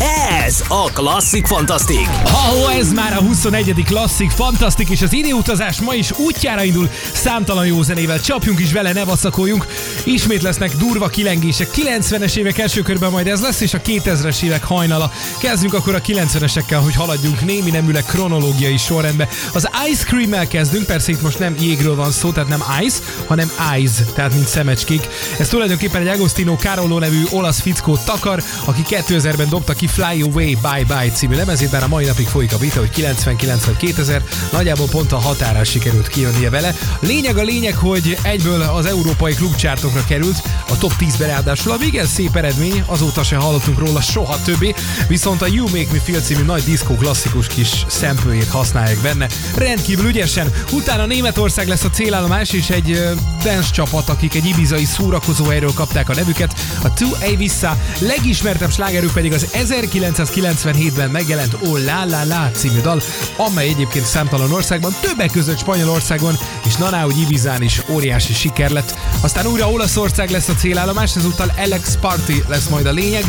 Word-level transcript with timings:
Ez 0.00 0.62
a 0.68 0.90
Klasszik 0.92 1.46
Fantasztik. 1.46 2.06
Ha 2.06 2.72
ez 2.72 2.92
már 2.92 3.12
a 3.12 3.20
21. 3.20 3.82
klasszik, 3.84 4.30
fantasztik, 4.30 4.88
és 4.88 5.02
az 5.02 5.12
időutazás 5.12 5.80
ma 5.80 5.94
is 5.94 6.10
útjára 6.18 6.62
indul 6.62 6.90
számtalan 7.12 7.66
jó 7.66 7.82
zenével. 7.82 8.20
Csapjunk 8.20 8.60
is 8.60 8.72
vele, 8.72 8.92
ne 8.92 9.04
vasszakoljunk. 9.04 9.66
Ismét 10.04 10.42
lesznek 10.42 10.76
durva 10.76 11.08
kilengések. 11.08 11.68
90-es 11.74 12.36
évek 12.36 12.58
első 12.58 12.82
körben 12.82 13.10
majd 13.10 13.26
ez 13.26 13.40
lesz, 13.40 13.60
és 13.60 13.74
a 13.74 13.80
2000-es 13.80 14.42
évek 14.42 14.64
hajnala. 14.64 15.10
Kezdjünk 15.40 15.74
akkor 15.74 15.94
a 15.94 16.00
90-esekkel, 16.00 16.80
hogy 16.82 16.94
haladjunk 16.94 17.44
némi 17.44 17.70
neműleg 17.70 18.04
kronológiai 18.04 18.76
sorrendbe. 18.76 19.28
Az 19.52 19.68
Ice 19.90 20.04
Cream-mel 20.04 20.48
kezdünk, 20.48 20.86
persze 20.86 21.10
itt 21.10 21.22
most 21.22 21.38
nem 21.38 21.54
jégről 21.60 21.94
van 21.94 22.10
szó, 22.10 22.32
tehát 22.32 22.48
nem 22.48 22.62
ice, 22.82 22.98
hanem 23.26 23.50
eyes, 23.72 23.90
tehát 24.14 24.34
mint 24.34 24.48
szemecskék. 24.48 25.08
Ez 25.38 25.48
tulajdonképpen 25.48 26.00
egy 26.00 26.08
Agostino 26.08 26.56
Carolo 26.56 26.98
nevű 26.98 27.22
olasz 27.30 27.60
fickó 27.60 27.96
takar, 28.04 28.42
aki 28.64 28.82
2000-ben 28.88 29.48
dobta 29.48 29.72
ki 29.72 29.85
Fly 29.86 30.22
Away 30.22 30.56
Bye 30.62 30.84
Bye 30.86 31.10
című 31.14 31.34
lemezét, 31.34 31.70
bár 31.70 31.82
a 31.82 31.88
mai 31.88 32.04
napig 32.04 32.26
folyik 32.26 32.52
a 32.52 32.58
vita, 32.58 32.78
hogy 32.78 32.90
99 32.90 33.64
vagy 33.64 33.76
2000, 33.76 34.22
nagyjából 34.52 34.86
pont 34.86 35.12
a 35.12 35.18
határán 35.18 35.64
sikerült 35.64 36.08
kijönnie 36.08 36.50
vele. 36.50 36.74
Lényeg 37.00 37.36
a 37.36 37.42
lényeg, 37.42 37.74
hogy 37.74 38.18
egyből 38.22 38.60
az 38.60 38.86
európai 38.86 39.34
klubcsártokra 39.34 40.04
került, 40.04 40.42
a 40.68 40.78
top 40.78 40.92
10-be 40.98 41.26
ráadásul, 41.26 41.72
a 41.72 41.76
igen 41.80 42.06
szép 42.06 42.36
eredmény, 42.36 42.82
azóta 42.86 43.22
se 43.22 43.36
hallottunk 43.36 43.78
róla 43.78 44.00
soha 44.00 44.42
többé, 44.42 44.74
viszont 45.08 45.42
a 45.42 45.46
You 45.46 45.64
Make 45.64 45.92
Me 45.92 45.98
Feel 45.98 46.20
című 46.20 46.42
nagy 46.42 46.64
diszkó 46.64 46.94
klasszikus 46.94 47.46
kis 47.46 47.84
szempőjét 47.86 48.48
használják 48.48 48.98
benne. 48.98 49.28
Rendkívül 49.56 50.06
ügyesen. 50.06 50.52
Utána 50.72 51.06
Németország 51.06 51.68
lesz 51.68 51.84
a 51.84 51.90
célállomás, 51.90 52.52
és 52.52 52.70
egy 52.70 53.02
dance 53.42 53.70
csapat, 53.70 54.08
akik 54.08 54.34
egy 54.34 54.44
ibizai 54.44 54.84
szórakozóhelyről 54.84 55.72
kapták 55.74 56.08
a 56.08 56.14
nevüket, 56.14 56.54
a 56.82 56.92
Two 56.92 57.10
A 57.20 57.36
Vissa, 57.36 57.78
legismertebb 57.98 58.72
slágerük 58.72 59.12
pedig 59.12 59.32
az 59.32 59.46
1997-ben 59.80 61.10
megjelent 61.10 61.56
Oh 61.64 61.84
La 61.84 62.04
La 62.04 62.24
La 62.24 62.50
című 62.54 62.80
dal, 62.80 63.02
amely 63.36 63.68
egyébként 63.68 64.04
számtalan 64.04 64.52
országban, 64.52 64.94
többek 65.00 65.30
között 65.30 65.58
Spanyolországon 65.58 66.38
és 66.64 66.76
Nanáugy 66.76 67.20
Ibizán 67.20 67.62
is 67.62 67.82
óriási 67.88 68.32
siker 68.32 68.70
lett. 68.70 68.98
Aztán 69.20 69.46
újra 69.46 69.70
Olaszország 69.70 70.30
lesz 70.30 70.48
a 70.48 70.54
célállomás, 70.54 71.16
ezúttal 71.16 71.52
Alex 71.56 71.98
Party 72.00 72.42
lesz 72.48 72.68
majd 72.68 72.86
a 72.86 72.90
lényeg, 72.90 73.24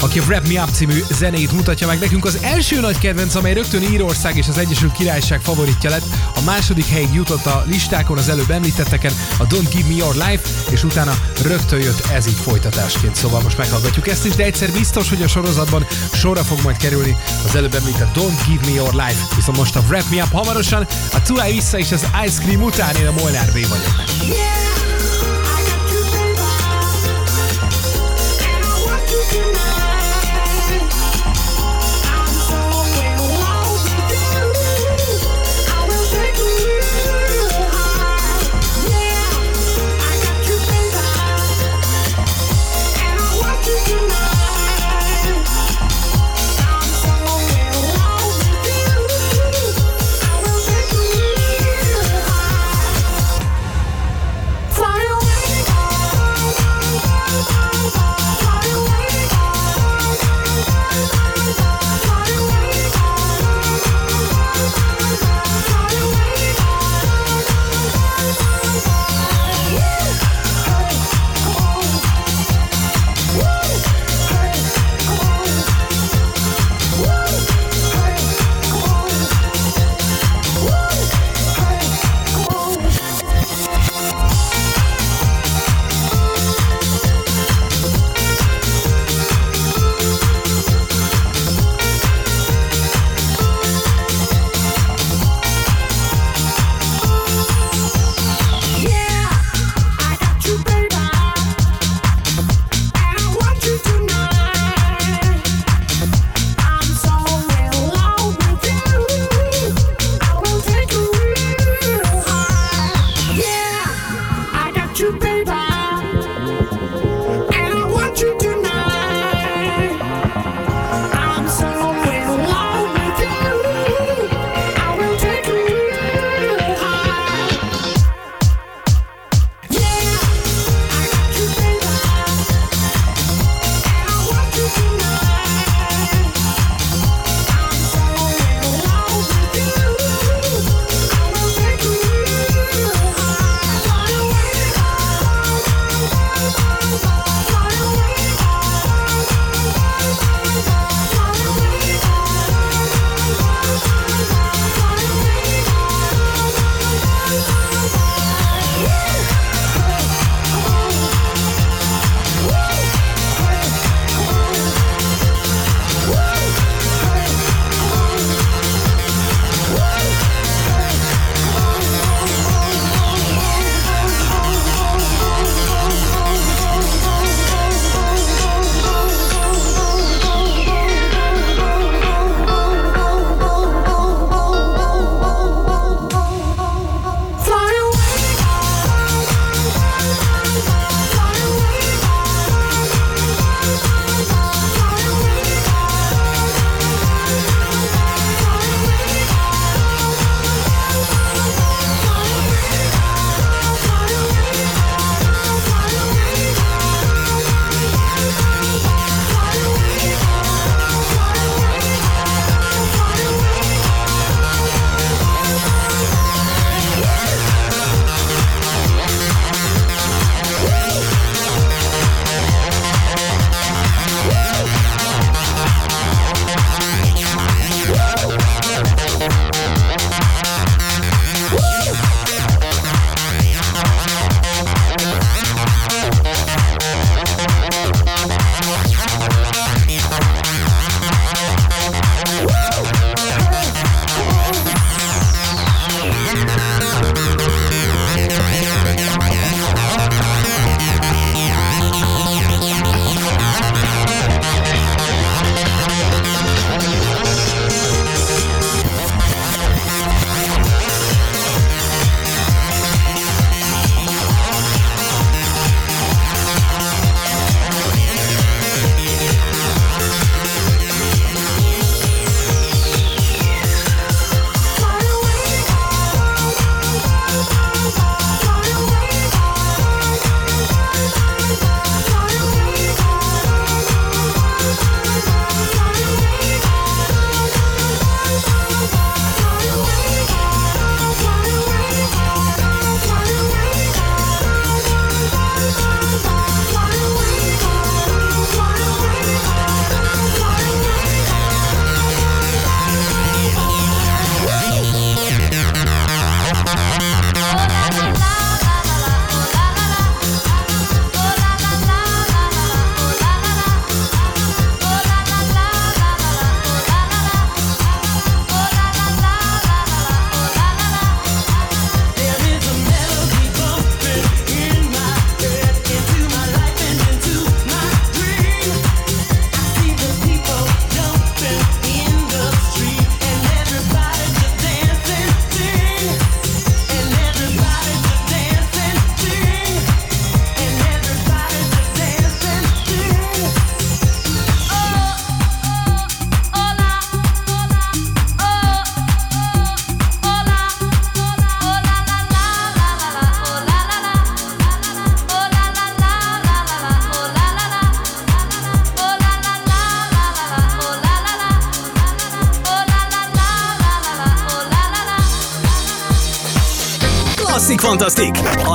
aki 0.00 0.18
a 0.18 0.22
Wrap 0.22 0.48
Me 0.48 0.62
Up 0.62 0.70
című 0.70 1.02
zenét 1.10 1.52
mutatja 1.52 1.86
meg 1.86 1.98
nekünk. 1.98 2.24
Az 2.24 2.38
első 2.42 2.80
nagy 2.80 2.98
kedvenc, 2.98 3.34
amely 3.34 3.52
rögtön 3.52 3.82
Írország 3.82 4.36
és 4.36 4.48
az 4.48 4.58
Egyesült 4.58 4.92
Királyság 4.92 5.40
favoritja 5.40 5.90
lett, 5.90 6.04
a 6.34 6.40
második 6.40 6.86
helyig 6.86 7.14
jutott 7.14 7.46
a 7.46 7.64
listákon 7.66 8.18
az 8.18 8.28
előbb 8.28 8.50
említetteken, 8.50 9.12
a 9.38 9.46
Don't 9.46 9.68
Give 9.70 9.88
Me 9.88 9.94
Your 9.94 10.14
Life, 10.14 10.48
és 10.70 10.84
utána 10.84 11.18
rögtön 11.42 11.80
jött 11.80 12.06
ez 12.12 12.26
így 12.26 12.38
folytatásként. 12.42 13.14
Szóval 13.14 13.40
most 13.40 13.58
meghallgatjuk 13.58 14.08
ezt 14.08 14.26
is, 14.26 14.34
de 14.34 14.44
egyszer 14.44 14.70
biztos, 14.70 15.08
hogy 15.08 15.22
a 15.22 15.28
sorozatban 15.28 15.73
sorra 16.12 16.44
fog 16.44 16.58
majd 16.62 16.76
kerülni 16.76 17.16
az 17.44 17.54
előbb 17.54 17.74
említett 17.74 18.14
Don't 18.14 18.46
Give 18.46 18.64
Me 18.64 18.72
Your 18.74 18.94
Life, 18.94 19.34
viszont 19.36 19.56
most 19.56 19.76
a 19.76 19.80
Wrap 19.88 20.04
Me 20.10 20.22
Up 20.22 20.32
hamarosan, 20.32 20.86
a 21.12 21.22
Tuai 21.22 21.52
vissza 21.52 21.78
és 21.78 21.92
az 21.92 22.06
Ice 22.26 22.42
Cream 22.42 22.62
után 22.62 22.96
én 22.96 23.06
a 23.06 23.12
Molnár 23.12 23.46
B 23.46 23.52
vagyok. 23.52 24.04
Yeah! 24.28 24.73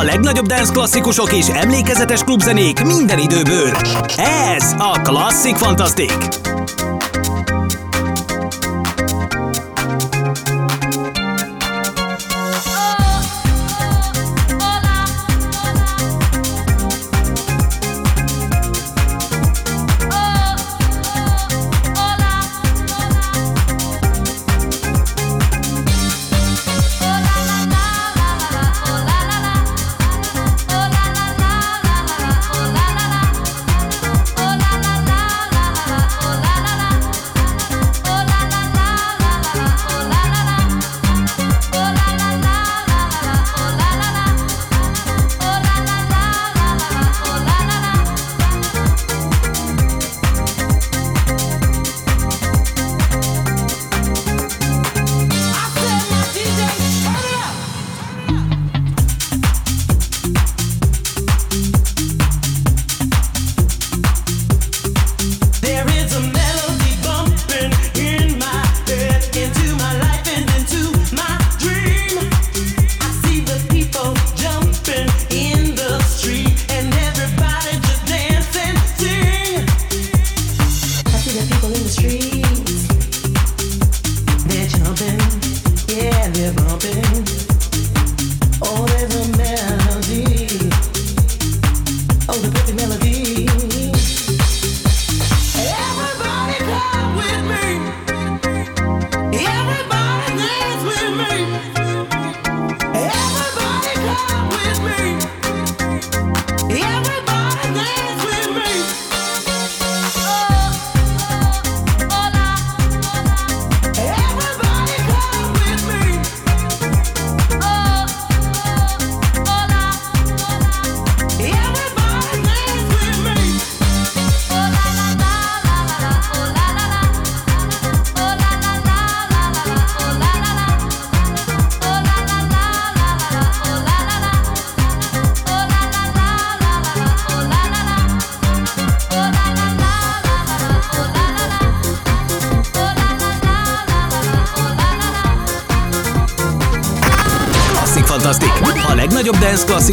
Legnagyobb 0.09 0.45
dance 0.45 0.71
klasszikusok 0.71 1.33
és 1.33 1.47
emlékezetes 1.47 2.23
klubzenék 2.23 2.83
minden 2.83 3.19
időből. 3.19 3.71
Ez 4.55 4.75
a 4.77 5.01
Classic 5.03 5.57
Fantastic. 5.57 6.48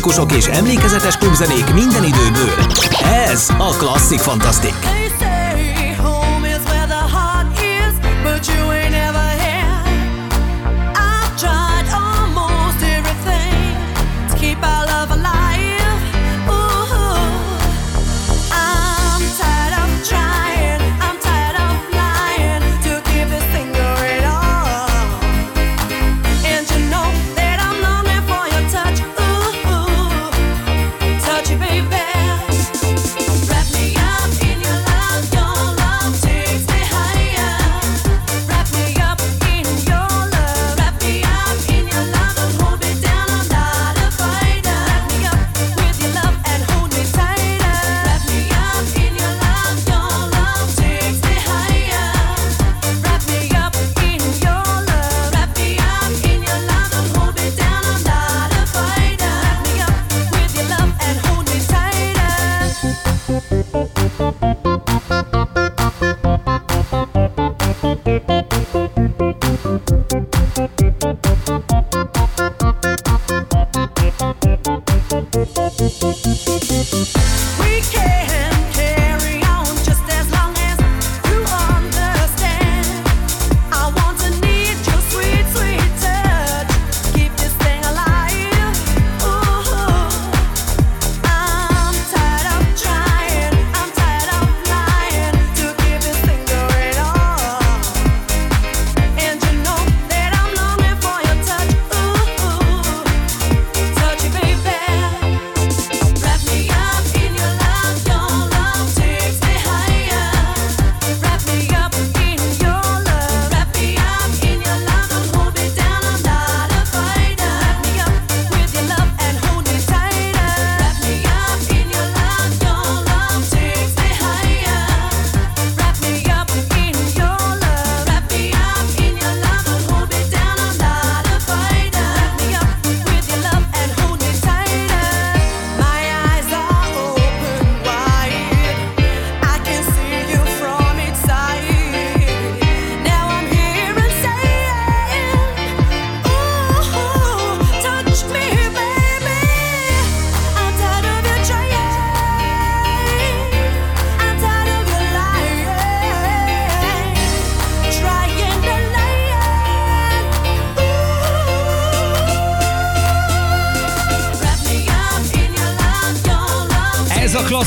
Klasszikusok 0.00 0.32
és 0.32 0.46
emlékezetes 0.46 1.16
klubzenék 1.16 1.72
minden 1.74 2.04
időből. 2.04 2.66
Ez 3.24 3.48
a 3.58 3.76
Klasszik 3.76 4.18
Fantasztik. 4.18 5.05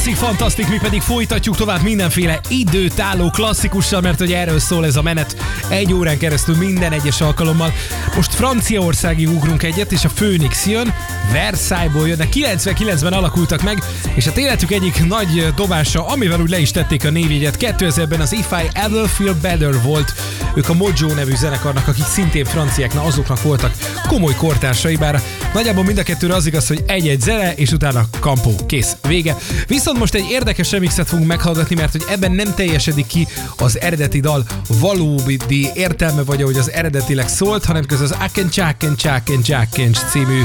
Klasszik, 0.02 0.28
fantasztik, 0.28 0.70
mi 0.70 0.78
pedig 0.82 1.02
folytatjuk 1.02 1.56
tovább 1.56 1.82
mindenféle 1.82 2.40
időtálló 2.48 3.30
klasszikussal, 3.30 4.02
mert 4.02 4.20
hogy 4.20 4.32
erről 4.32 4.60
szól 4.60 4.86
ez 4.86 4.96
a 4.96 5.02
menet. 5.02 5.36
Egy 5.70 5.94
órán 5.94 6.18
keresztül 6.18 6.56
minden 6.56 6.92
egyes 6.92 7.22
alkalommal. 7.22 7.74
Most 8.16 8.34
Franciaországig 8.34 9.30
ugrunk 9.30 9.64
egyet, 9.64 9.92
és 9.92 10.06
a 10.06 10.10
Phoenix 10.10 10.66
jön, 10.66 10.94
Versailles-ból 11.32 12.08
jön, 12.08 12.18
de 12.18 12.28
99-ben 12.34 13.14
alakultak 13.14 13.62
meg, 13.62 13.84
és 14.14 14.28
a 14.28 14.32
életük 14.36 14.72
egyik 14.72 15.06
nagy 15.06 15.54
dobása, 15.56 16.08
amivel 16.08 16.42
úgy 16.42 16.50
le 16.50 16.60
is 16.60 16.72
tették 16.72 17.06
a 17.06 17.10
névjegyet, 17.10 17.58
2000-ben 17.60 18.20
az 18.20 18.34
If 18.34 18.52
I 18.52 18.70
Ever 18.74 19.08
Feel 19.08 19.36
Better 19.42 19.82
volt, 19.82 20.14
ők 20.54 20.70
a 20.70 20.74
Mojo 20.74 21.14
nevű 21.16 21.36
zenekarnak, 21.36 21.88
akik 21.88 22.06
szintén 22.06 22.46
franciák, 22.46 22.94
na 22.94 23.04
azoknak 23.04 23.42
voltak 23.42 23.72
komoly 24.08 24.36
kortársai, 24.36 24.96
bár 24.96 25.22
nagyjából 25.54 25.84
mind 25.84 25.98
a 25.98 26.04
kettőre 26.04 26.36
az 26.36 26.46
igaz, 26.46 26.68
hogy 26.68 26.84
egy-egy 26.88 27.22
zene, 27.22 27.54
és 27.54 27.72
utána 27.72 28.06
kampó, 28.20 28.56
kész, 28.66 28.96
vége. 29.08 29.36
Viszont 29.68 29.98
most 30.00 30.14
egy 30.14 30.30
érdekes 30.30 30.72
remixet 30.72 31.08
fogunk 31.08 31.28
meghallgatni, 31.28 31.76
mert 31.76 31.92
hogy 31.92 32.06
ebben 32.10 32.32
nem 32.32 32.54
teljesedik 32.54 33.06
ki 33.06 33.28
az 33.58 33.80
eredeti 33.82 34.20
dal 34.20 34.46
valódi 34.68 35.70
értelme, 35.74 36.22
vagy 36.22 36.42
ahogy 36.42 36.58
az 36.58 36.72
eredetileg 36.72 37.28
szólt, 37.28 37.66
hanem 37.66 37.86
közben 37.86 38.08
az 38.08 38.18
Aken 38.20 38.50
Chaken 38.50 38.96
Chaken 38.96 39.42
Chaken 39.42 39.94
című 40.10 40.42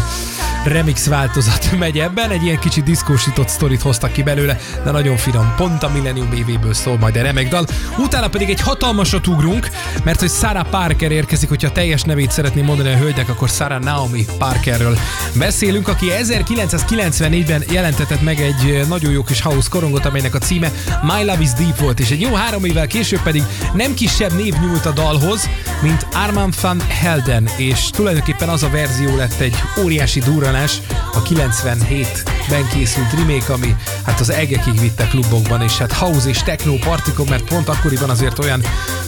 remix 0.64 1.06
változat 1.06 1.70
megy 1.78 1.98
ebben, 1.98 2.30
egy 2.30 2.42
ilyen 2.42 2.58
kicsi 2.58 2.82
diszkósított 2.82 3.48
sztorit 3.48 3.82
hoztak 3.82 4.12
ki 4.12 4.22
belőle, 4.22 4.58
de 4.84 4.90
nagyon 4.90 5.16
finom, 5.16 5.54
pont 5.56 5.82
a 5.82 5.88
Millennium 5.88 6.32
évéből 6.32 6.74
szól 6.74 6.98
majd 6.98 7.16
a 7.16 7.22
remek 7.22 7.48
dal. 7.48 7.66
Utána 7.98 8.28
pedig 8.28 8.50
egy 8.50 8.60
hatalmasat 8.60 9.26
ugrunk, 9.26 9.68
mert 10.04 10.20
hogy 10.20 10.30
Sarah 10.30 10.68
Parker 10.68 11.10
érkezik, 11.10 11.48
hogyha 11.48 11.72
teljes 11.72 12.02
nevét 12.02 12.30
szeretném 12.30 12.64
mondani 12.64 12.92
a 12.92 12.96
hölgynek, 12.96 13.28
akkor 13.28 13.48
Sarah 13.48 13.80
Naomi 13.80 14.24
Parkerről 14.38 14.98
beszélünk, 15.38 15.88
aki 15.88 16.06
1994-ben 16.10 17.62
jelentetett 17.70 18.22
meg 18.22 18.40
egy 18.40 18.86
nagyon 18.88 19.12
jó 19.12 19.22
kis 19.22 19.40
house 19.40 19.68
korongot, 19.70 20.04
amelynek 20.04 20.34
a 20.34 20.38
címe 20.38 20.70
My 21.02 21.24
Love 21.24 21.40
is 21.40 21.52
Deep 21.52 21.78
volt, 21.78 22.00
és 22.00 22.10
egy 22.10 22.20
jó 22.20 22.34
három 22.34 22.64
évvel 22.64 22.86
később 22.86 23.22
pedig 23.22 23.42
nem 23.74 23.94
kisebb 23.94 24.32
név 24.32 24.54
nyúlt 24.60 24.86
a 24.86 24.90
dalhoz, 24.90 25.48
mint 25.82 26.06
Armand 26.12 26.54
van 26.60 26.80
Helden, 26.88 27.48
és 27.56 27.90
tulajdonképpen 27.90 28.48
az 28.48 28.62
a 28.62 28.70
verzió 28.70 29.16
lett 29.16 29.40
egy 29.40 29.56
óriási 29.82 30.20
durranás, 30.54 30.80
a 31.12 31.22
97-ben 31.22 32.68
készült 32.72 33.12
remake, 33.12 33.52
ami 33.52 33.76
hát 34.04 34.20
az 34.20 34.30
egekig 34.30 34.80
vitte 34.80 35.06
klubokban, 35.06 35.62
és 35.62 35.78
hát 35.78 35.92
house 35.92 36.28
és 36.28 36.42
techno 36.42 36.74
partikon, 36.78 37.26
mert 37.28 37.44
pont 37.44 37.68
akkoriban 37.68 38.10
azért 38.10 38.38
olyan 38.38 38.62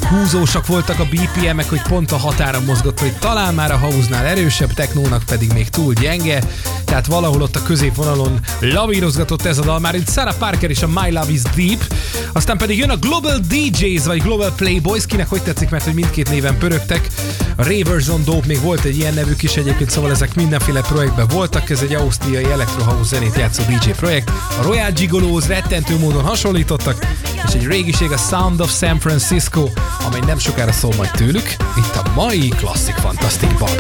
húzósak 0.09 0.67
voltak 0.67 0.99
a 0.99 1.05
BPM-ek, 1.05 1.69
hogy 1.69 1.83
pont 1.83 2.13
a 2.13 2.17
határa 2.17 2.61
mozgott, 2.61 3.01
hogy 3.01 3.13
talán 3.13 3.55
már 3.55 3.73
a 3.73 3.79
house-nál 3.79 4.25
erősebb, 4.25 4.73
technónak 4.73 5.23
pedig 5.23 5.53
még 5.53 5.69
túl 5.69 5.93
gyenge, 5.93 6.43
tehát 6.85 7.07
valahol 7.07 7.43
ott 7.43 7.57
a 7.57 7.63
középvonalon 7.63 8.41
lavírozgatott 8.61 9.45
ez 9.45 9.59
a 9.59 9.63
dal, 9.63 9.79
már 9.79 9.95
itt 9.95 10.11
Sarah 10.11 10.37
Parker 10.37 10.71
és 10.71 10.83
a 10.83 10.89
My 10.89 11.11
Love 11.11 11.31
is 11.31 11.43
Deep, 11.43 11.95
aztán 12.33 12.59
pedig 12.59 12.79
jön 12.79 12.91
a 12.91 12.97
Global 12.97 13.39
DJs, 13.39 14.05
vagy 14.05 14.23
Global 14.23 14.53
Playboys, 14.57 15.07
kinek 15.07 15.29
hogy 15.29 15.43
tetszik, 15.43 15.71
mert 15.71 15.85
hogy 15.85 15.95
mindkét 15.95 16.31
néven 16.31 16.59
pörögtek. 16.59 17.09
A 17.57 17.63
Ravers 17.63 18.09
on 18.09 18.25
Dope 18.25 18.47
még 18.47 18.61
volt 18.61 18.85
egy 18.85 18.99
ilyen 18.99 19.15
nevük 19.15 19.43
is 19.43 19.57
egyébként, 19.57 19.91
szóval 19.91 20.11
ezek 20.11 20.35
mindenféle 20.35 20.81
projektben 20.81 21.27
voltak, 21.37 21.71
ez 21.71 21.83
egy 21.83 21.95
ausztriai 21.95 22.45
electrohouse 22.45 23.17
zenét 23.17 23.37
játszó 23.37 23.63
DJ 23.63 23.91
projekt. 23.91 24.31
A 24.59 24.63
Royal 24.63 24.91
Gigolo's 24.93 25.45
rettentő 25.47 25.99
módon 25.99 26.23
hasonlítottak, 26.23 27.07
és 27.47 27.55
egy 27.55 27.67
régiség 27.67 28.11
a 28.11 28.17
Sound 28.17 28.61
of 28.61 28.79
San 28.79 28.99
Francisco, 28.99 29.69
amely 30.07 30.21
nem 30.27 30.39
sokára 30.39 30.73
szól 30.73 30.93
majd 30.97 31.11
tőlük, 31.11 31.57
itt 31.77 31.95
a 31.95 32.11
mai 32.15 32.49
klasszik 32.49 32.95
fantasztikban. 32.95 33.69
I 33.69 33.73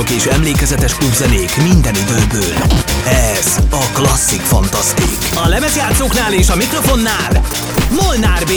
klasszikusok 0.00 0.10
és 0.10 0.36
emlékezetes 0.36 0.94
klubzenék 0.94 1.56
minden 1.62 1.94
időből. 1.94 2.54
Ez 3.04 3.56
a 3.70 3.84
Klasszik 3.92 4.40
Fantasztik. 4.40 5.18
A 5.44 5.48
lemezjátszóknál 5.48 6.32
és 6.32 6.48
a 6.48 6.56
mikrofonnál 6.56 7.44
Molnár 7.90 8.44
B. 8.44 8.50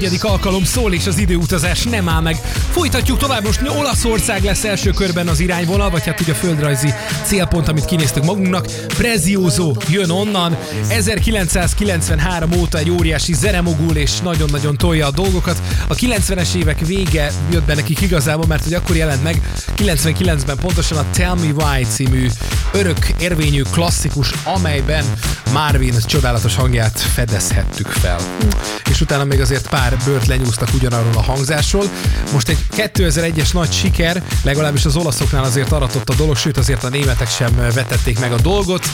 21. 0.00 0.18
alkalom 0.32 0.64
szól, 0.64 0.92
és 0.92 1.06
az 1.06 1.18
időutazás 1.18 1.82
nem 1.82 2.08
áll 2.08 2.20
meg. 2.20 2.36
Folytatjuk 2.70 3.18
tovább, 3.18 3.44
most 3.44 3.68
Olaszország 3.68 4.42
lesz 4.42 4.64
első 4.64 4.90
körben 4.90 5.28
az 5.28 5.40
irányvonal, 5.40 5.90
vagy 5.90 6.04
hát 6.04 6.20
ugye 6.20 6.32
a 6.32 6.34
földrajzi 6.34 6.92
célpont, 7.24 7.68
amit 7.68 7.84
kinéztük 7.84 8.24
magunknak. 8.24 8.66
Prezioso 8.86 9.72
jön 9.88 10.10
onnan, 10.10 10.56
1993 10.88 12.52
óta 12.52 12.78
egy 12.78 12.90
óriási 12.90 13.34
zenemogul, 13.34 13.96
és 13.96 14.20
nagyon-nagyon 14.20 14.76
tolja 14.76 15.06
a 15.06 15.10
dolgokat. 15.10 15.62
A 15.88 15.94
90-es 15.94 16.54
évek 16.54 16.86
vége 16.86 17.32
jött 17.50 17.64
be 17.64 17.74
nekik 17.74 18.00
igazából, 18.00 18.46
mert 18.46 18.64
hogy 18.64 18.74
akkor 18.74 18.96
jelent 18.96 19.22
meg 19.22 19.40
99-ben 19.76 20.56
pontosan 20.56 20.98
a 20.98 21.04
Tell 21.10 21.34
Me 21.34 21.64
Why 21.64 21.84
című 21.84 22.28
örök 22.72 23.08
érvényű 23.18 23.62
klasszikus, 23.70 24.32
amelyben 24.44 25.04
Marvin 25.52 25.94
csodálatos 26.06 26.54
hangját 26.54 27.00
fedezhettük 27.00 27.86
fel. 27.86 28.18
És 28.90 29.00
utána 29.00 29.24
még 29.24 29.40
azért 29.40 29.68
pár 29.68 29.96
bört 30.04 30.26
lenyúztak 30.26 30.68
ugyanarról 30.74 31.16
a 31.16 31.22
hangzásról. 31.22 31.84
Most 32.32 32.48
egy 32.48 32.58
2001-es 32.76 33.52
nagy 33.52 33.72
siker, 33.72 34.22
legalábbis 34.42 34.84
az 34.84 34.96
olaszoknál 34.96 35.44
azért 35.44 35.72
aratott 35.72 36.08
a 36.08 36.14
dolog, 36.14 36.36
sőt 36.36 36.56
azért 36.56 36.84
a 36.84 36.88
németek 36.88 37.28
sem 37.28 37.56
vetették 37.56 38.18
meg 38.18 38.32
a 38.32 38.40
dolgot. 38.40 38.84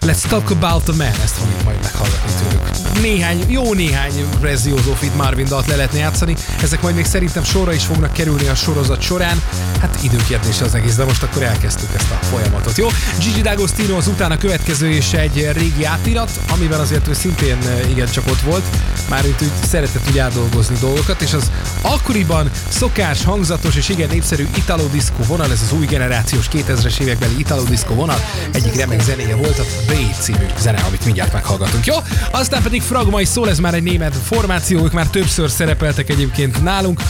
Let's 0.00 0.28
talk 0.28 0.50
about 0.50 0.82
the 0.82 0.94
man, 0.96 1.20
ezt 1.22 1.34
fogjuk 1.34 1.64
majd 1.64 1.82
meghallgatni 1.82 2.32
tőlük. 2.42 2.79
Néhány, 3.02 3.44
jó 3.48 3.74
néhány 3.74 4.12
Prezioso 4.40 4.92
Fit 4.94 5.16
Marvin 5.16 5.46
dalt 5.46 5.66
le 5.66 5.76
lehetne 5.76 5.98
játszani, 5.98 6.36
ezek 6.62 6.82
majd 6.82 6.94
még 6.94 7.04
szerintem 7.04 7.44
sorra 7.44 7.72
is 7.72 7.84
fognak 7.84 8.12
kerülni 8.12 8.48
a 8.48 8.54
sorozat 8.54 9.00
során. 9.00 9.42
Hát 9.80 9.98
időkérdése 10.02 10.64
az 10.64 10.74
egész, 10.74 10.94
de 10.94 11.04
most 11.04 11.22
akkor 11.22 11.42
elkezdtük 11.42 11.88
ezt 11.96 12.10
a 12.10 12.24
folyamatot, 12.24 12.76
jó? 12.76 12.88
Gigi 13.18 13.40
D'Agostino 13.44 13.96
az 13.96 14.06
utána 14.06 14.36
következő 14.36 14.90
és 14.90 15.12
egy 15.12 15.50
régi 15.52 15.84
átirat, 15.84 16.30
amiben 16.52 16.80
azért 16.80 17.08
ő 17.08 17.12
szintén 17.12 17.56
eh, 17.66 17.90
igen 17.90 18.10
csak 18.10 18.26
ott 18.26 18.40
volt, 18.40 18.64
már 19.08 19.24
itt 19.24 19.42
úgy 19.42 19.50
szeretett 19.68 20.08
úgy 20.08 20.18
átdolgozni 20.18 20.76
dolgokat, 20.80 21.20
és 21.20 21.32
az 21.32 21.50
akkoriban 21.82 22.50
szokás, 22.68 23.24
hangzatos 23.24 23.76
és 23.76 23.88
igen 23.88 24.08
népszerű 24.08 24.48
Italo 24.56 24.86
Disco 24.86 25.22
vonal, 25.26 25.52
ez 25.52 25.60
az 25.62 25.72
új 25.78 25.86
generációs 25.86 26.48
2000-es 26.52 27.00
évekbeli 27.00 27.38
Italo 27.38 27.62
Disco 27.62 27.94
vonal, 27.94 28.24
egyik 28.52 28.74
remek 28.74 29.00
zenéje 29.00 29.36
volt 29.36 29.58
a 29.58 29.64
B 29.86 29.92
című 30.20 30.46
zene, 30.58 30.80
amit 30.80 31.04
mindjárt 31.04 31.32
meghallgatunk, 31.32 31.86
jó? 31.86 31.94
Aztán 32.30 32.62
pedig 32.62 32.79
Fragmai 32.80 33.24
szól, 33.24 33.48
ez 33.48 33.58
már 33.58 33.74
egy 33.74 33.82
német 33.82 34.14
formáció, 34.24 34.84
ők 34.84 34.92
már 34.92 35.06
többször 35.06 35.50
szerepeltek 35.50 36.08
egyébként 36.08 36.62
nálunk. 36.62 37.00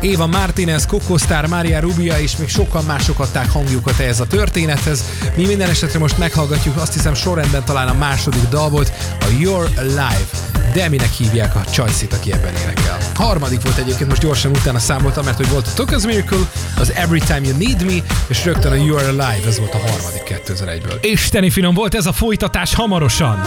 Éva 0.00 0.26
Martinez, 0.26 0.86
Coco 0.86 1.16
Star, 1.16 1.46
Maria 1.46 1.80
Rubia 1.80 2.20
és 2.20 2.36
még 2.36 2.48
sokan 2.48 2.84
mások 2.84 3.18
adták 3.18 3.50
hangjukat 3.50 3.98
ehhez 3.98 4.20
a 4.20 4.26
történethez. 4.26 5.04
Mi 5.36 5.46
minden 5.46 5.70
esetre 5.70 5.98
most 5.98 6.18
meghallgatjuk, 6.18 6.76
azt 6.76 6.92
hiszem 6.92 7.14
sorrendben 7.14 7.64
talán 7.64 7.88
a 7.88 7.94
második 7.94 8.48
dal 8.48 8.68
volt, 8.68 8.92
a 9.20 9.26
Your 9.38 9.68
Live. 9.82 10.26
Deminek 10.74 11.12
hívják 11.12 11.54
a 11.54 11.64
Csajcit, 11.70 12.12
aki 12.12 12.32
ebben 12.32 12.54
énekel. 12.56 12.98
Harmadik 13.14 13.62
volt 13.62 13.76
egyébként, 13.76 14.08
most 14.08 14.22
gyorsan 14.22 14.50
utána 14.50 14.78
számoltam, 14.78 15.24
mert 15.24 15.36
hogy 15.36 15.48
volt 15.48 15.66
a 15.66 15.72
Took 15.74 16.04
Miracle, 16.04 16.50
az 16.76 16.92
Every 16.92 17.20
Time 17.20 17.40
You 17.42 17.56
Need 17.56 17.84
Me, 17.84 18.14
és 18.26 18.44
rögtön 18.44 18.72
a 18.72 18.74
You 18.74 18.96
Are 18.96 19.06
Alive, 19.06 19.46
ez 19.46 19.58
volt 19.58 19.74
a 19.74 19.78
harmadik 19.78 20.42
2001-ből. 20.46 20.98
Isteni 21.00 21.50
finom 21.50 21.74
volt 21.74 21.94
ez 21.94 22.06
a 22.06 22.12
folytatás 22.12 22.74
hamarosan. 22.74 23.40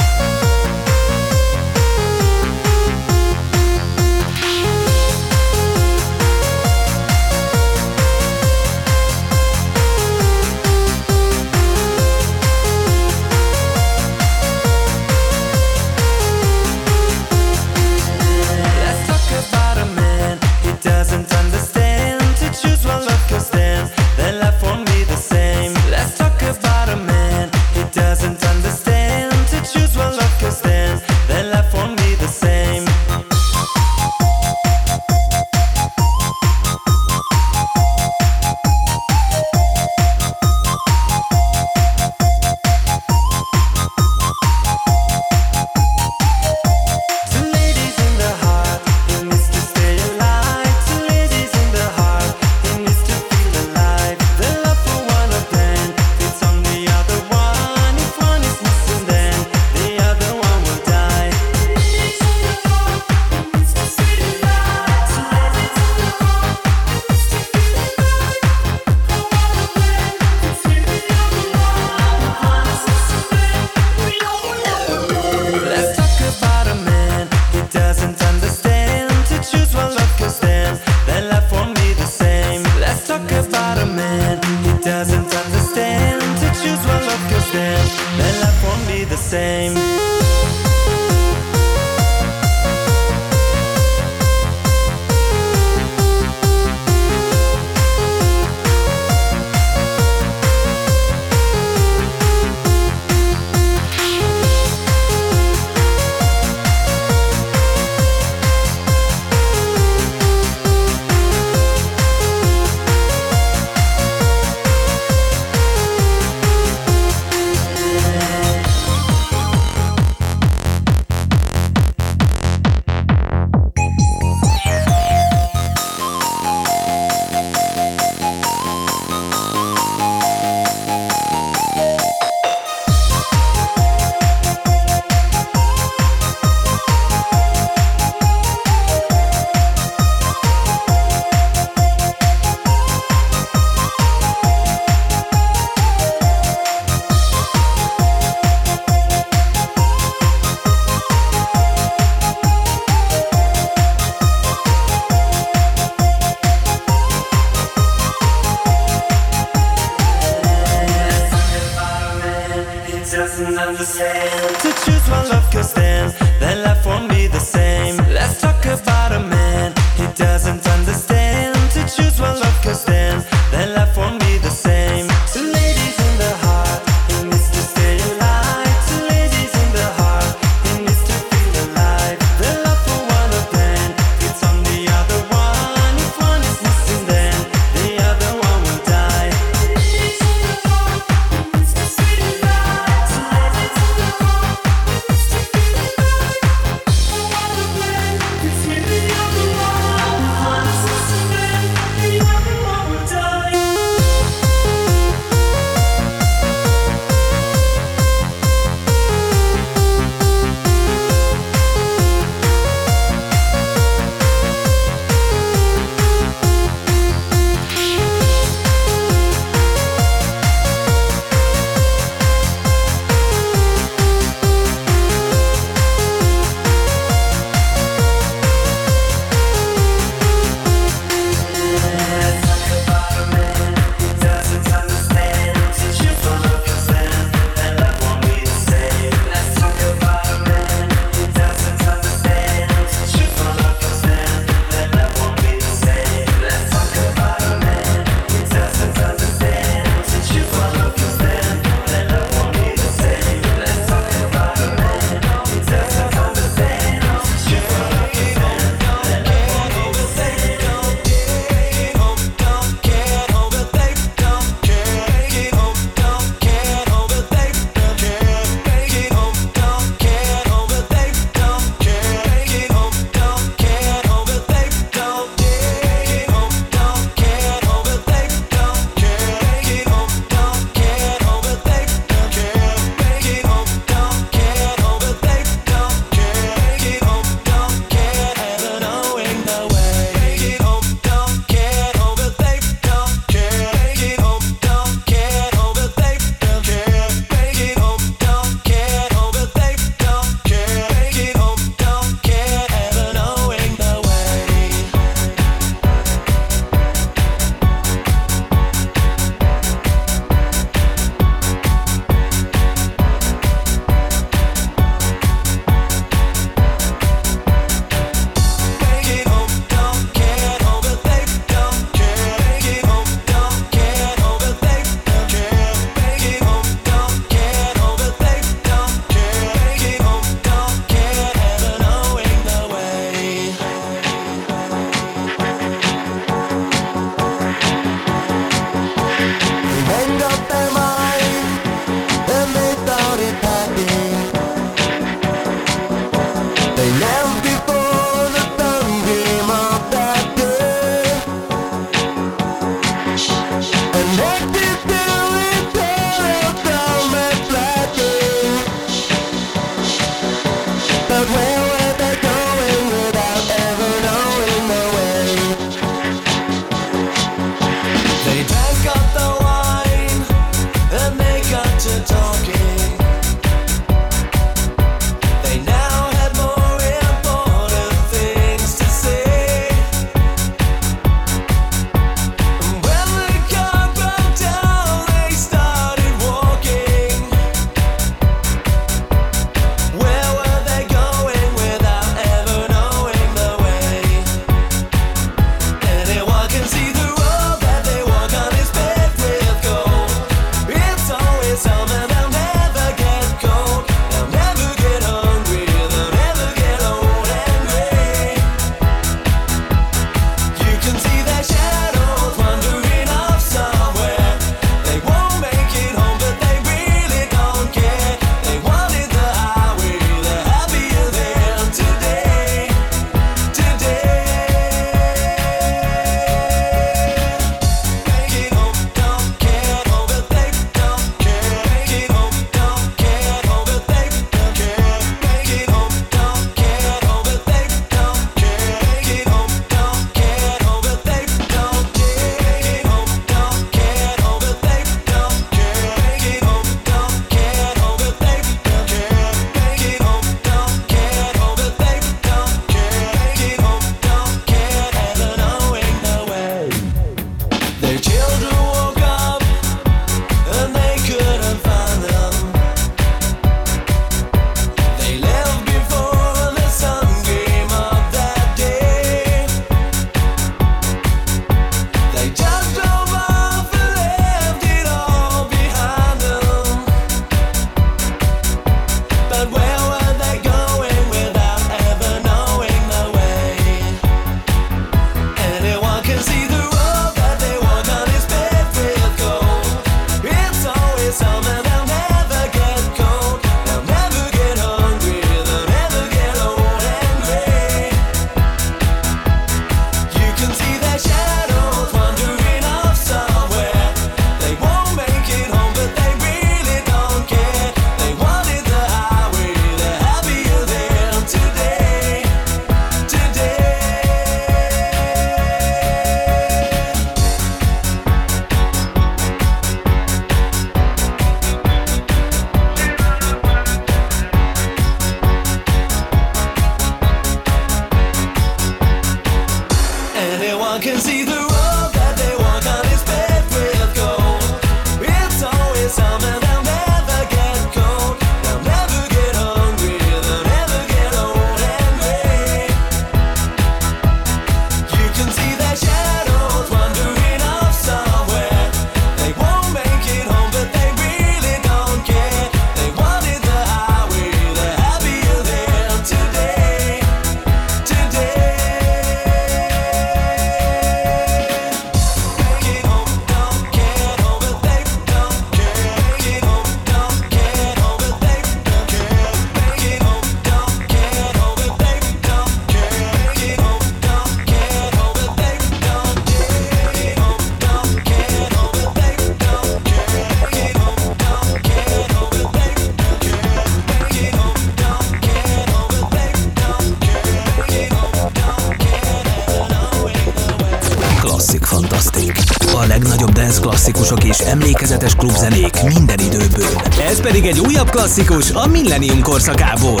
legnagyobb 593.00 593.32
dance 593.32 593.60
klasszikusok 593.60 594.24
és 594.24 594.38
emlékezetes 594.38 595.14
klubzenék 595.14 595.82
minden 595.82 596.18
időből. 596.18 596.80
Ez 597.08 597.20
pedig 597.20 597.46
egy 597.46 597.60
újabb 597.60 597.90
klasszikus 597.90 598.50
a 598.50 598.66
Millennium 598.66 599.22
korszakából. 599.22 600.00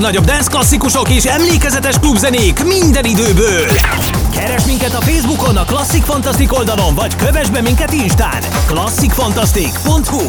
Legnagyobb 0.00 0.28
dance 0.28 0.50
klasszikusok 0.50 1.08
és 1.08 1.24
emlékezetes 1.24 1.98
klubzenék 1.98 2.64
minden 2.64 3.04
időből. 3.04 3.66
Keres 4.32 4.64
minket 4.64 4.94
a 4.94 5.00
Facebookon 5.00 5.56
a 5.56 5.64
Klasszik 5.64 6.04
Fantasztik 6.04 6.52
oldalon, 6.52 6.94
vagy 6.94 7.16
kövess 7.16 7.48
be 7.48 7.60
minket 7.60 7.92
Instán. 7.92 8.42
klasszikfantasztik.hu 8.66 10.20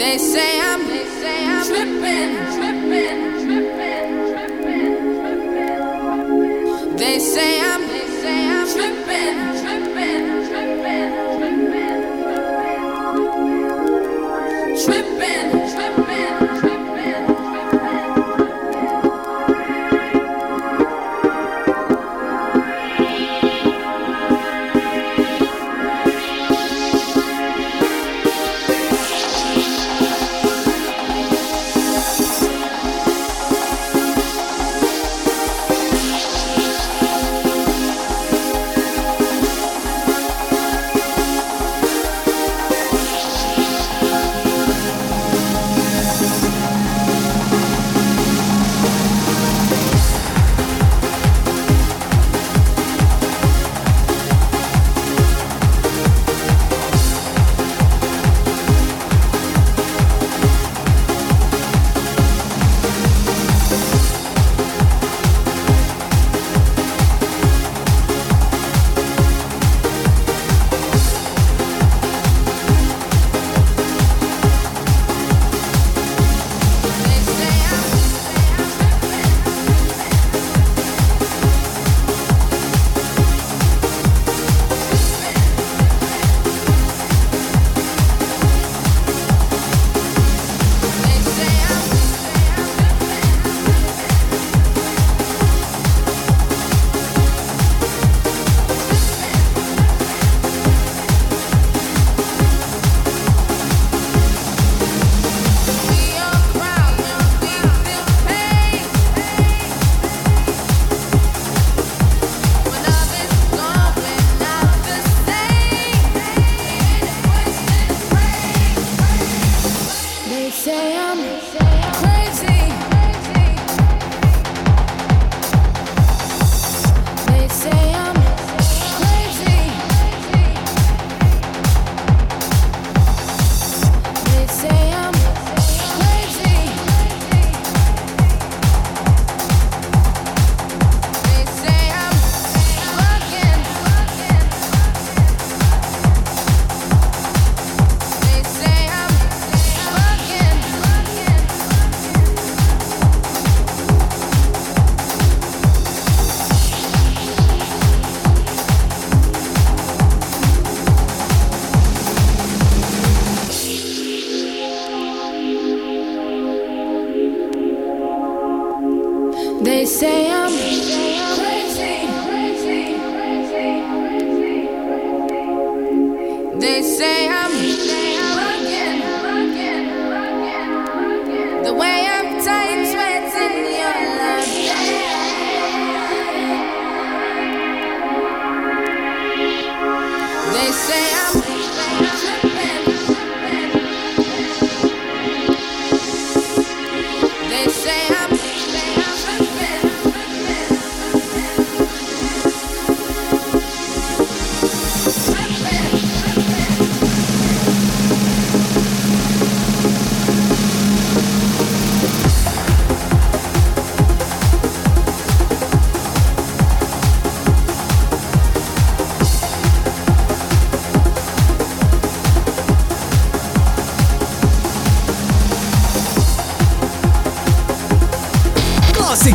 They 0.00 0.16
say 0.16 0.58
I'm, 0.62 0.88
they 0.88 1.04
say 1.04 1.44
I'm 1.44 1.66
tripping, 1.66 2.34
tripping. 2.56 3.39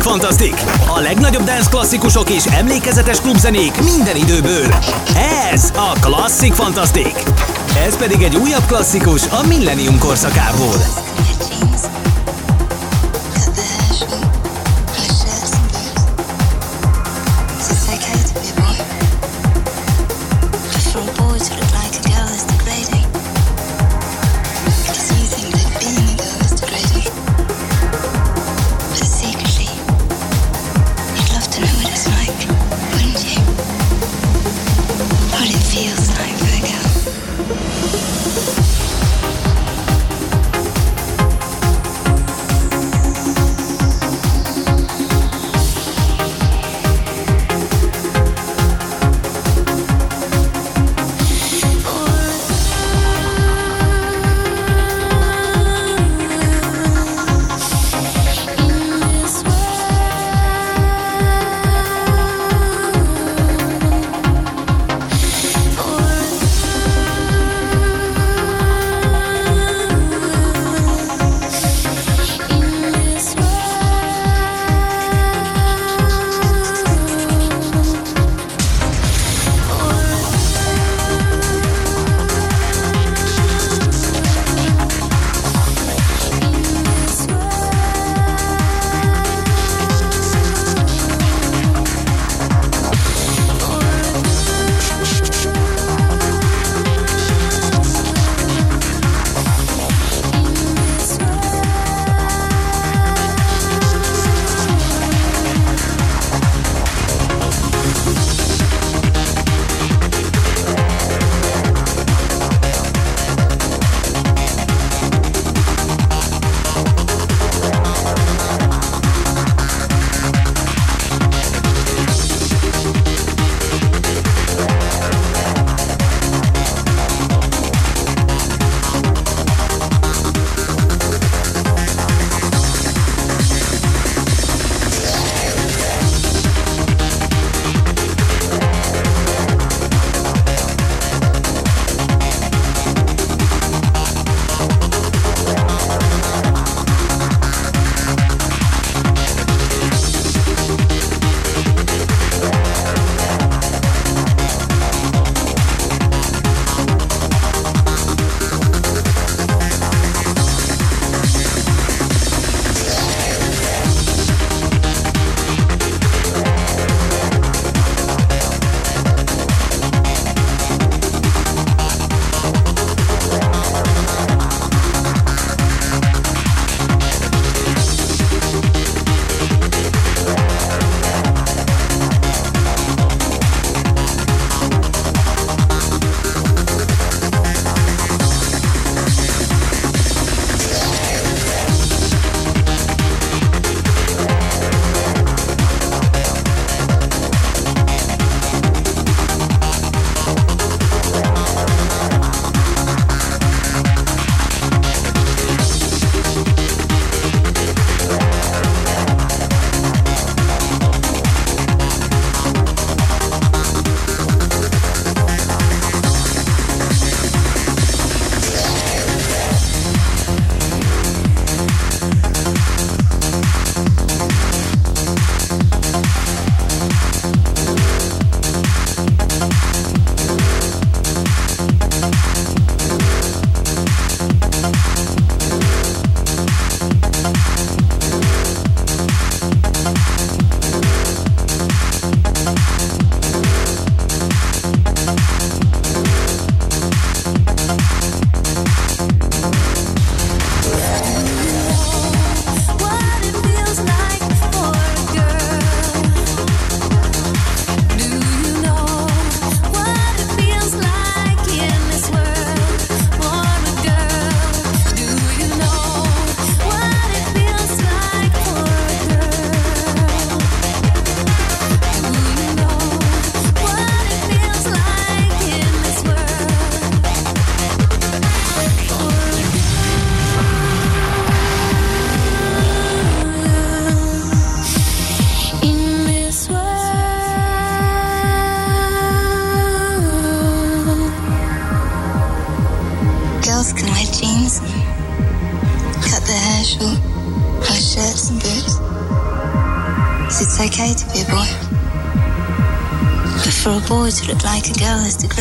Fantasztik! 0.08 0.54
A 0.86 1.00
legnagyobb 1.00 1.44
dance 1.44 1.70
klasszikusok 1.70 2.30
és 2.30 2.44
emlékezetes 2.44 3.20
klubzenék 3.20 3.82
minden 3.82 4.16
időből. 4.16 4.66
Ez 5.52 5.72
a 5.76 5.92
Klasszik 6.00 6.52
Fantasztik! 6.52 7.22
Ez 7.86 7.96
pedig 7.96 8.22
egy 8.22 8.36
újabb 8.36 8.66
klasszikus 8.66 9.26
a 9.26 9.46
Millennium 9.46 9.98
korszakából. 9.98 10.76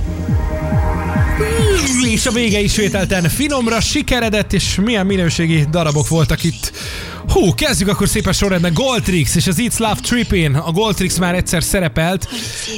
És 2.12 2.26
a 2.26 2.30
vége 2.30 2.60
ismételten 2.60 3.28
finomra 3.28 3.80
sikeredett, 3.80 4.52
és 4.52 4.74
milyen 4.74 5.06
minőségi 5.06 5.64
darabok 5.70 6.08
voltak 6.08 6.44
itt. 6.44 6.72
Hú, 7.28 7.54
kezdjük 7.54 7.88
akkor 7.88 8.08
szépen 8.08 8.32
sorrendben. 8.32 8.72
Goldtrix 8.72 9.34
és 9.34 9.46
az 9.46 9.56
It's 9.58 9.78
Love 9.78 9.98
Trippin. 10.02 10.54
A 10.54 10.70
Goldtrix 10.70 11.18
már 11.18 11.34
egyszer 11.34 11.62
szerepelt. 11.62 12.28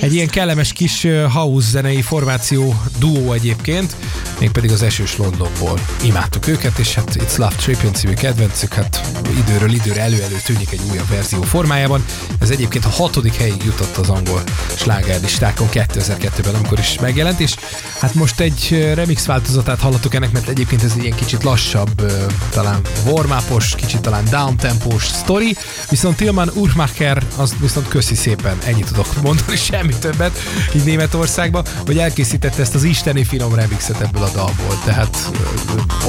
Egy 0.01 0.15
ilyen 0.15 0.29
kellemes 0.29 0.73
kis 0.73 1.07
house 1.33 1.71
zenei 1.71 2.03
formáció 2.03 2.83
duó 2.99 3.33
egyébként, 3.33 3.97
mégpedig 4.39 4.71
az 4.71 4.83
esős 4.83 5.17
Londonból. 5.17 5.79
Imádtuk 6.05 6.47
őket, 6.47 6.79
és 6.79 6.95
hát 6.95 7.17
It's 7.19 7.37
Love 7.37 7.55
Trippin 7.57 7.93
című 7.93 8.15
kedvencük, 8.15 8.73
hát 8.73 9.01
időről 9.39 9.73
időre 9.73 10.01
elő-elő 10.01 10.41
tűnik 10.45 10.73
egy 10.73 10.81
újabb 10.91 11.09
verzió 11.09 11.43
formájában. 11.43 12.05
Ez 12.41 12.51
egyébként 12.51 12.85
a 12.85 12.89
hatodik 12.89 13.35
helyig 13.35 13.63
jutott 13.65 13.97
az 13.97 14.09
angol 14.09 14.43
slágerlistákon 14.77 15.69
2002-ben, 15.73 16.55
amikor 16.55 16.79
is 16.79 16.99
megjelent, 17.01 17.41
és 17.41 17.55
hát 18.01 18.15
most 18.15 18.41
egy 18.41 18.91
remix 18.95 19.27
változatát 19.27 19.81
hallottuk 19.81 20.15
ennek, 20.15 20.33
mert 20.33 20.49
egyébként 20.49 20.83
ez 20.83 20.97
ilyen 20.97 21.17
kicsit 21.17 21.43
lassabb, 21.43 22.13
talán 22.51 22.81
warm 23.07 23.33
kicsit 23.77 24.01
talán 24.01 24.25
downtempós 24.41 25.07
sztori, 25.07 25.57
viszont 25.89 26.17
Tilman 26.17 26.51
Urmacher, 26.55 27.23
az 27.37 27.55
viszont 27.61 27.89
köszi 27.89 28.15
szépen, 28.15 28.59
ennyit 28.65 28.87
tudok 28.87 29.23
mondani, 29.23 29.57
semmi 29.71 29.95
többet, 29.99 30.39
így 30.75 30.85
Németországban, 30.85 31.65
hogy 31.87 31.99
elkészítette 31.99 32.61
ezt 32.61 32.75
az 32.75 32.85
isteni 32.85 33.25
finom 33.25 33.55
remixet 33.55 34.01
ebből 34.01 34.23
a 34.23 34.31
dalból, 34.35 34.79
tehát 34.85 35.31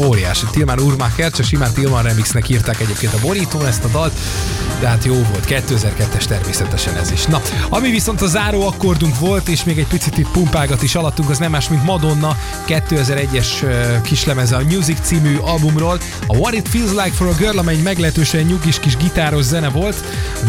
óriási. 0.04 0.46
Tilman 0.52 0.80
Urmacher, 0.80 1.32
csak 1.32 1.46
simán 1.46 1.74
Tilman 1.74 2.04
remixnek 2.04 2.50
írták 2.50 2.80
egyébként 2.80 3.14
a 3.14 3.20
borítón 3.22 3.66
ezt 3.66 3.84
a 3.84 3.88
dalt, 3.88 4.14
de 4.80 4.88
hát 4.88 5.06
jó 5.06 5.14
volt, 5.14 5.46
2002-es 5.48 6.26
természetesen 6.26 6.98
ez 6.98 7.12
is. 7.12 7.26
Na, 7.26 7.42
ami 7.70 7.90
viszont 7.90 8.22
a 8.22 8.28
záró 8.28 8.68
akkordunk 8.68 9.20
volt, 9.20 9.48
és 9.48 9.64
még 9.64 9.78
egy 9.78 9.88
picit 9.88 10.18
itt 10.18 10.32
pumpágat 10.32 10.82
is 10.82 10.96
alattunk, 10.96 11.30
az 11.30 11.38
nem 11.38 11.52
más, 11.52 11.70
mint 11.70 11.84
Madonna 11.84 12.38
2001-es 12.68 13.64
ö, 13.64 14.02
kislemeze 14.02 14.56
a 14.56 14.64
Music 14.64 15.00
című 15.02 15.38
albumról. 15.38 16.00
A 16.28 16.36
What 16.36 16.54
It 16.54 16.68
Feels 16.68 16.90
Like 16.90 17.12
for 17.12 17.28
a 17.28 17.34
Girl, 17.34 17.58
amely 17.58 17.76
egy 17.76 17.84
meglehetősen 18.22 18.58
nyugis 18.58 18.80
kis 18.80 18.98
gitáros 18.98 19.44
zene 19.44 19.70
volt, 19.70 20.04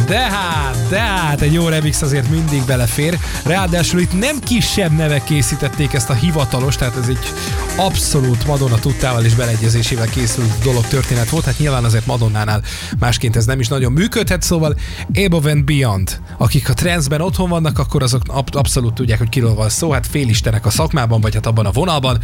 de 0.07 0.19
hát, 0.19 0.77
de 0.89 0.99
hát 0.99 1.41
egy 1.41 1.53
jó 1.53 1.69
remix 1.69 2.03
azért 2.03 2.31
mindig 2.31 2.65
belefér. 2.65 3.19
Ráadásul 3.45 4.01
itt 4.01 4.19
nem 4.19 4.39
kisebb 4.41 4.97
nevek 4.97 5.25
készítették 5.25 5.93
ezt 5.93 6.11
a 6.11 6.15
hivatalos, 6.15 6.77
tehát 6.77 6.97
ez 6.97 7.09
egy 7.09 7.33
abszolút 7.77 8.47
Madonna 8.47 8.79
tudtával 8.79 9.25
és 9.25 9.35
beleegyezésével 9.35 10.09
készült 10.09 10.63
dolog 10.63 10.87
történet 10.87 11.29
volt, 11.29 11.45
hát 11.45 11.59
nyilván 11.59 11.85
azért 11.85 12.07
Madonnánál 12.07 12.63
másként 12.99 13.37
ez 13.37 13.45
nem 13.45 13.61
is 13.61 13.69
nagyon 13.69 13.93
működhet, 13.93 14.43
szóval 14.43 14.77
Above 15.15 15.51
and 15.51 15.65
Beyond, 15.65 16.21
akik 16.39 16.69
a 16.69 16.75
transzben 16.75 17.21
otthon 17.21 17.49
vannak, 17.49 17.79
akkor 17.79 18.03
azok 18.03 18.23
ab- 18.27 18.55
abszolút 18.55 18.95
tudják, 18.95 19.19
hogy 19.19 19.29
kiről 19.29 19.55
van 19.55 19.69
szó, 19.69 19.91
hát 19.91 20.07
félistenek 20.07 20.67
a 20.67 20.71
szakmában, 20.71 21.21
vagy 21.21 21.35
hát 21.35 21.47
abban 21.47 21.67
a 21.67 21.71
vonalban, 21.71 22.19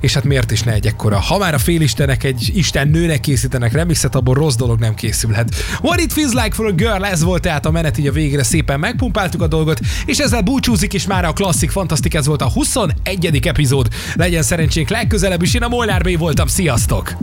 és 0.00 0.14
hát 0.14 0.24
miért 0.24 0.50
is 0.50 0.62
ne 0.62 0.72
egy 0.72 0.86
ekkora. 0.86 1.20
Ha 1.20 1.38
már 1.38 1.54
a 1.54 1.58
félistenek 1.58 2.24
egy 2.24 2.50
isten 2.54 2.88
nőnek 2.88 3.20
készítenek 3.20 3.72
remixet, 3.72 4.14
abból 4.14 4.34
rossz 4.34 4.54
dolog 4.54 4.78
nem 4.78 4.93
készülhet. 4.94 5.54
What 5.80 6.00
it 6.00 6.12
feels 6.12 6.32
like 6.32 6.54
for 6.54 6.66
a 6.66 6.72
girl, 6.72 7.04
ez 7.04 7.22
volt 7.22 7.42
tehát 7.42 7.66
a 7.66 7.70
menet, 7.70 7.98
így 7.98 8.06
a 8.06 8.12
végére 8.12 8.42
szépen 8.42 8.80
megpumpáltuk 8.80 9.42
a 9.42 9.46
dolgot, 9.46 9.80
és 10.06 10.18
ezzel 10.18 10.40
búcsúzik, 10.40 10.94
és 10.94 11.06
már 11.06 11.24
a 11.24 11.32
klasszik 11.32 11.70
fantasztik, 11.70 12.14
ez 12.14 12.26
volt 12.26 12.42
a 12.42 12.50
21. 12.50 13.40
epizód. 13.46 13.88
Legyen 14.14 14.42
szerencsénk 14.42 14.88
legközelebb 14.88 15.42
is, 15.42 15.54
én 15.54 15.62
a 15.62 15.68
Molnár 15.68 16.02
B 16.02 16.18
voltam, 16.18 16.46
sziasztok! 16.46 17.16